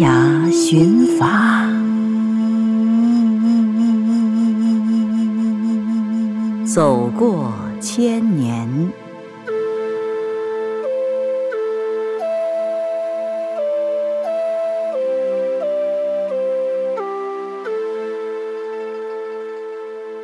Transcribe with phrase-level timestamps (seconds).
[0.00, 1.68] 涯寻法，
[6.64, 7.52] 走过
[7.82, 8.90] 千年。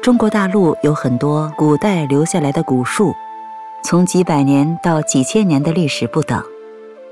[0.00, 3.12] 中国大陆有很多古代留下来的古树，
[3.84, 6.42] 从几百年到几千年的历史不等，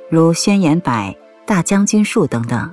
[0.09, 1.15] 如宣言柏。
[1.47, 2.73] 大将军树等等，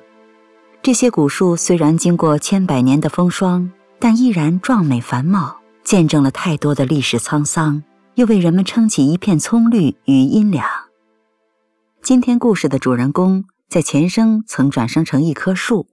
[0.82, 7.84] 这些古树虽然经过千百年的风霜，但依然壮美繁茂，见证了太多的历史沧桑，
[8.16, 10.66] 又为人们撑起一片葱绿与阴凉。
[12.02, 15.88] 今天故事的主人公在前生曾转生成一棵树，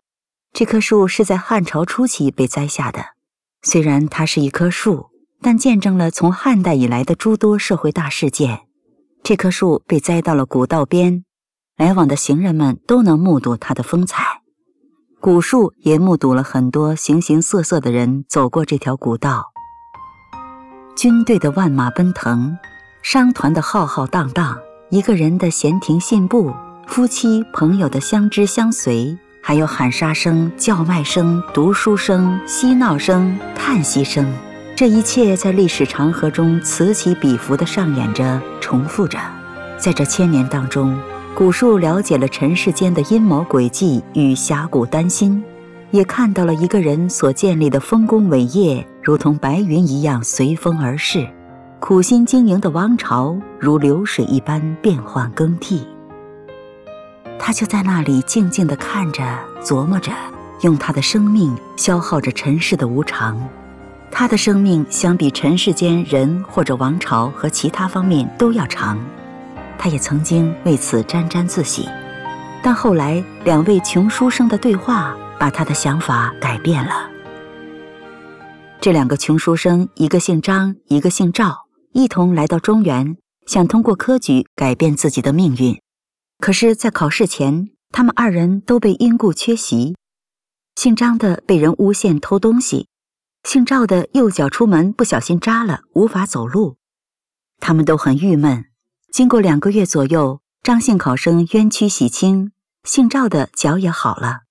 [0.53, 3.01] 这棵树是在汉朝初期被栽下的。
[3.63, 5.09] 虽然它是一棵树，
[5.43, 8.61] 但见证了从汉代以来的诸多社会大事件。
[9.25, 11.25] 这棵树被栽到了古道边。
[11.79, 14.43] 来往的行人们都能目睹它的风采，
[15.21, 19.53] 古树也目睹了很多形形色色的人走过这条古道。
[20.97, 22.59] 军队的万马奔腾，
[23.01, 24.59] 商团的浩浩荡荡，
[24.91, 26.53] 一个人的闲庭信步，
[26.89, 34.27] 夫妻朋友的相知相随，还有喊杀声、叫卖声、读书声、嬉闹声、叹息声，
[34.75, 39.17] 这一切在历史长河中此起彼伏地上演着、重复着，
[39.79, 40.99] 在这千年当中。
[41.39, 45.41] 古树了解了尘世间的阴谋诡计与侠骨丹心，
[45.93, 51.25] 也看到了一个人所建立的丰功伟业如同白云一样随风而逝，
[51.79, 55.87] 苦心经营的王朝如流水一般变幻更替。
[57.39, 59.23] 他就在那里静静地看着、
[59.63, 60.11] 琢磨着，
[60.63, 63.41] 用他的生命消耗着尘世的无常。
[64.11, 68.99] 他的生命相比尘世间人或者王朝和其他方面都要长。
[69.79, 71.89] 他也曾经为此沾沾自喜，
[72.63, 77.09] 但后来两位穷书生的对话把他的想法改变了。
[78.81, 85.81] 这两个穷书生，一个姓张，一个姓赵，一同来到中原，想通过科举改变自己的命运。
[86.39, 89.97] 可是，在考试前，他们二人都被因故缺席。
[90.77, 92.87] 姓张的被人诬陷偷东西，
[93.43, 96.77] 姓赵的右脚出门不小心扎了，无法走路。
[97.59, 98.67] 他们都很郁闷。
[99.11, 102.53] 经过两个月左右，张姓考生冤屈洗清，
[102.85, 104.43] 姓赵的脚也好了。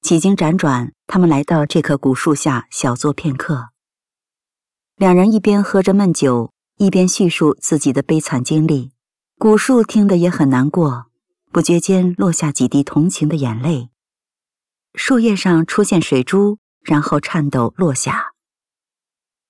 [0.00, 3.70] 几经辗转，他们来到这棵古树下小坐片刻。
[4.96, 8.92] 两人一边喝着闷酒，一边叙述自己的悲惨经历。
[9.36, 11.06] 古树听得也很难过，
[11.50, 13.90] 不觉间落下几滴同情的眼泪。
[14.94, 18.32] 树叶上出现水珠，然后颤抖落下。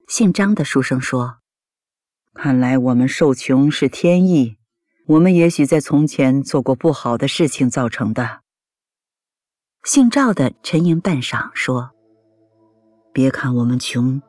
[0.09, 1.44] 姓张的书生说。
[2.35, 4.57] 看来我们受穷是天意，
[5.07, 8.41] 我们也许在从前做过不好的事情造成的。
[9.85, 11.93] 姓赵的沉吟半晌说
[13.15, 14.21] ：“别看我们穷，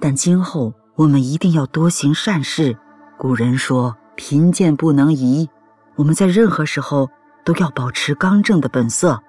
[0.00, 2.76] 但今后我们一定要多行善事。
[3.18, 5.48] 古人说贫贱不能移，
[5.96, 7.10] 我们在任何时候
[7.44, 9.22] 都要保持刚正的本色。”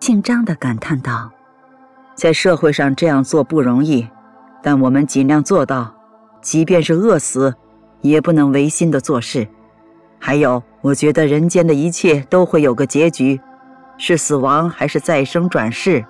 [0.00, 1.32] 姓张的感叹道
[2.14, 4.06] ：“在社会上这样做不容易，
[4.62, 5.92] 但我们尽量做到。”
[6.44, 7.54] 即便是饿死，
[8.02, 9.48] 也不能违心的做事。
[10.18, 13.40] 还有，我觉得人间的一切都会有个结局，
[13.96, 16.04] 是死亡还是再生转世，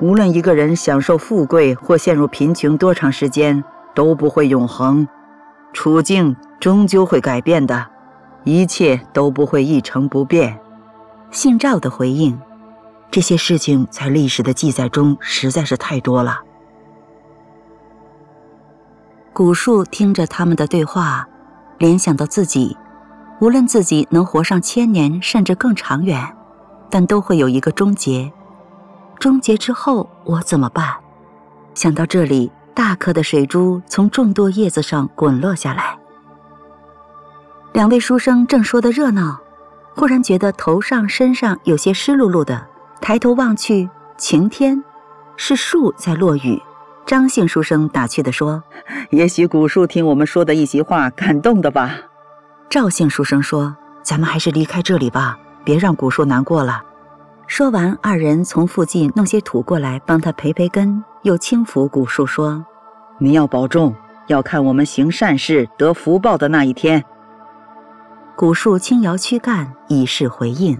[0.00, 3.62] 无论一个人享受富贵或陷入贫穷多长时间，
[3.94, 5.06] 都不会永恒。
[5.74, 7.86] 处境终究会改变的，
[8.44, 10.58] 一切都不会一成不变。
[11.30, 12.40] 姓赵的回应：
[13.10, 16.40] 这些事情在历史的记载中实在是太多了。
[19.34, 21.26] 古树听着他们的对话，
[21.78, 22.76] 联想到自己，
[23.40, 26.24] 无论自己能活上千年甚至更长远，
[26.88, 28.32] 但都会有一个终结。
[29.18, 30.88] 终结之后，我怎么办？
[31.74, 35.98] 想到这里，大颗的水珠从众多叶子上滚落下来。
[37.72, 39.36] 两位书生正说的热闹，
[39.96, 42.64] 忽然觉得头上、身上有些湿漉漉的，
[43.00, 44.84] 抬头望去，晴天，
[45.36, 46.62] 是树在落雨。
[47.06, 48.62] 张姓书生打趣地说
[49.10, 51.94] ：“也许古树听我们说的一席话感动的吧。”
[52.70, 56.82] 赵姓书生说：“咱们还是离开这里吧，别让古树难过了。”
[57.46, 62.64] 说完，二人从附近弄些土过来帮他培培根，又轻抚古树说
[63.20, 63.94] ：“你要保重，
[64.28, 67.04] 要看我们行善事得福报的那一天。”
[68.34, 70.76] 古树轻摇躯干，以示回应。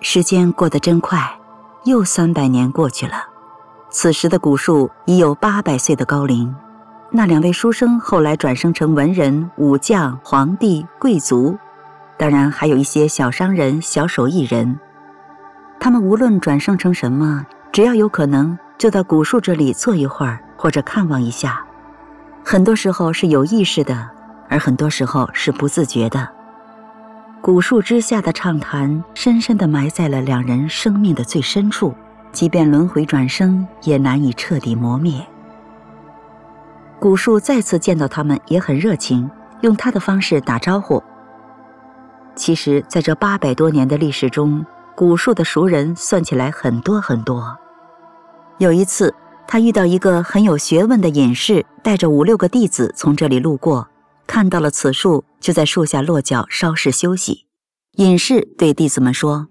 [0.00, 1.38] 时间过得真快，
[1.84, 3.31] 又三百年过去了。
[3.94, 6.52] 此时的古树已有八百岁的高龄，
[7.10, 11.54] 那两位书生后来转生成文人、武将、皇帝、贵族，
[12.16, 14.80] 当然还有一些小商人、小手艺人。
[15.78, 21.62] 他们无论转生成什么，只要有可能，就到古树这里坐一会儿，或者看望一下。
[22.42, 24.08] 很多时候是有意识的，
[24.48, 26.26] 而很多时候是不自觉的。
[27.42, 31.94] 古树之下的畅谈，深深地埋在了两人生命的最深处，
[32.32, 35.24] 即便轮回转生，也难以彻底磨灭。
[36.98, 39.30] 古树再次见到他们，也很热情，
[39.60, 41.02] 用他的方式打招呼。
[42.34, 44.64] 其实，在这八百多年的历史中，
[44.96, 47.56] 古树的熟人算起来很多很多。
[48.58, 49.14] 有一次，
[49.46, 53.86] 他遇到一个很有学问的隐士，带着五六个弟子从这里路过，
[54.26, 57.46] 看到了此树，就在树下落脚稍事休息。
[57.96, 59.48] 隐士对弟子们说：“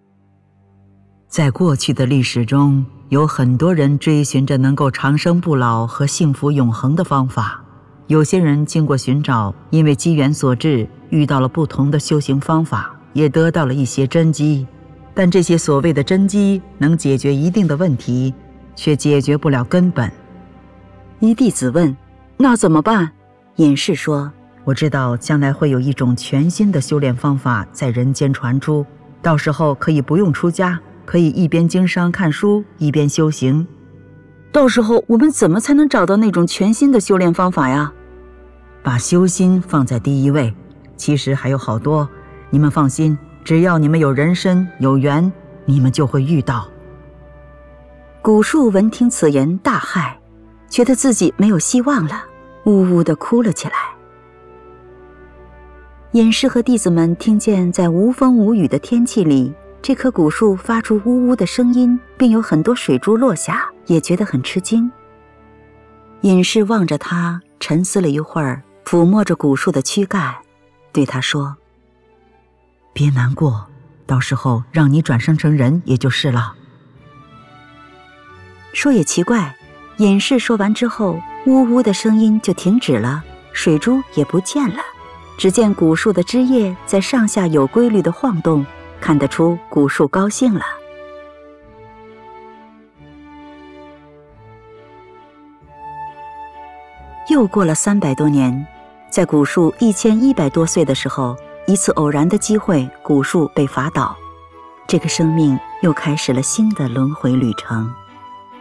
[1.32, 7.64] 在过去的历史中，有很多人追寻着能够长生不老和幸福永恒的方法。
[8.08, 14.68] 有些人经过寻找，因为机缘所致，遇到了不同的修行方法，也得到了一些真机。”
[15.16, 18.34] 但这些所谓的真机能解决一定的问题，
[18.76, 20.12] 却解决不了根本。
[21.22, 21.96] 一弟子问
[22.36, 23.10] ：“那怎么办？”
[23.56, 24.30] 隐士说
[24.66, 28.86] ：“我知道将来会有一种全新的修炼方法在人间传出，
[29.22, 30.78] 到时候可以不用出家，
[31.12, 33.68] 可以一边经商看书一边修行。
[34.50, 37.92] 到时候我们怎么才能找到那种全新的修炼方法呀？
[38.82, 40.54] 把修心放在第一位。
[40.96, 42.08] 其实还有好多，
[42.50, 45.30] 你们放心。”只要你们有人身有缘，
[45.66, 46.70] 你们就会遇到。
[48.22, 50.14] 古树闻听此言大骇，
[50.70, 52.24] 觉得自己没有希望了，
[52.64, 53.74] 呜呜的哭了起来。
[56.14, 64.92] 隐士和弟子们听见在无风无雨的天气里，这棵古树发出呜呜的声音，并有很多水珠落下，也觉得很吃惊。
[66.22, 70.36] 隐士望着他，沉思了一会儿，抚摸着古树的躯干，
[70.94, 71.58] 对他说。
[72.94, 73.66] 别难过，
[74.06, 76.54] 到时候让你转生成人也就是了。
[78.74, 79.56] 说也奇怪，
[79.98, 84.84] 隐士说完之后，呜呜的声音就停止了，水珠也不见了，
[85.40, 88.64] 只见古树的枝叶在上下有规律的晃动，
[89.02, 90.64] 看得出古树高兴了。
[97.28, 98.66] 又过了三百多年，
[99.10, 101.36] 在古树一千一百多岁的时候。
[101.68, 104.18] 一次偶然的机会，古树被伐倒，
[104.88, 107.90] 这个生命又开始了新的轮回旅程。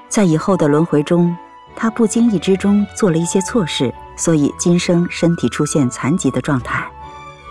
[0.07, 1.35] 在以后的轮回中，
[1.75, 6.87] 他不经意之中做了一些错事，所以今生身体出现残疾的状态。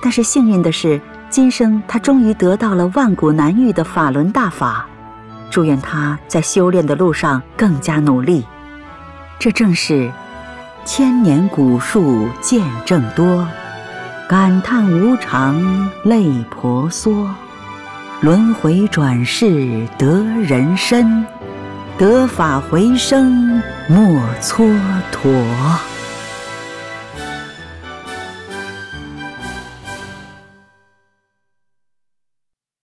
[0.02, 4.86] 但是幸运的是，今生他终于得到了万古难遇的法轮大法。
[5.52, 8.46] 祝愿他在修炼的路上更加努力。
[9.40, 10.12] 这正是
[10.86, 13.48] 千年古树见证多。
[14.28, 17.28] 感叹无常，泪婆娑；
[18.22, 21.26] 轮回转世得人身，
[21.98, 23.98] 得法回生莫
[24.40, 24.80] 蹉
[25.12, 25.89] 跎。